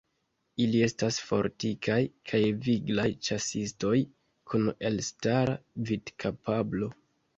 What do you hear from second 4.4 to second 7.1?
kun elstara vidkapablo.